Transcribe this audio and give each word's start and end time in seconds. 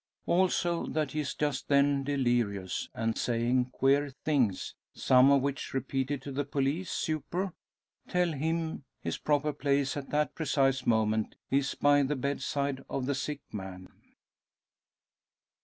Also, 0.25 0.87
that 0.87 1.11
he 1.11 1.19
is 1.19 1.35
just 1.35 1.67
then 1.67 2.03
delirious, 2.03 2.89
and 2.95 3.15
saying 3.15 3.65
queer 3.65 4.09
things; 4.25 4.73
some 4.95 5.29
of 5.29 5.43
which 5.43 5.75
repeated 5.75 6.23
to 6.23 6.31
the 6.31 6.43
police 6.43 6.89
"super," 6.89 7.53
tell 8.07 8.31
him 8.33 8.83
his 9.03 9.19
proper 9.19 9.53
place, 9.53 9.95
at 9.95 10.09
that 10.09 10.33
precise 10.33 10.87
moment, 10.87 11.35
is 11.51 11.75
by 11.75 12.01
the 12.01 12.15
bedside 12.15 12.83
of 12.89 13.05
the 13.05 13.13
sick 13.13 13.41
man. 13.53 13.89